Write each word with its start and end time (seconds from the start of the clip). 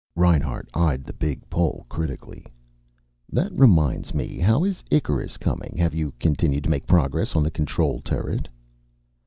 Reinhart 0.15 0.67
eyed 0.73 1.03
the 1.03 1.13
big 1.13 1.47
Pole 1.47 1.85
critically. 1.87 2.43
"That 3.31 3.51
reminds 3.53 4.15
me. 4.15 4.39
How 4.39 4.63
is 4.63 4.83
Icarus 4.89 5.37
coming? 5.37 5.75
Have 5.77 5.93
you 5.93 6.11
continued 6.19 6.63
to 6.63 6.71
make 6.71 6.87
progress 6.87 7.35
on 7.35 7.43
the 7.43 7.51
control 7.51 7.99
turret?" 7.99 8.47